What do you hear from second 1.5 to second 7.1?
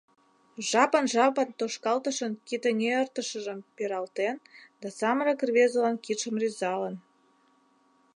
тошкалтышын кидэҥертышыжым пералтен да самырык рвезылан кидшым рӱзалын.